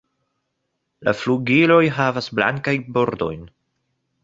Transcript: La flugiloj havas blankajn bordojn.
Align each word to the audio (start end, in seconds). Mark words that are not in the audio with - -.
La 1.07 1.13
flugiloj 1.19 1.79
havas 1.99 2.31
blankajn 2.41 2.91
bordojn. 2.99 3.49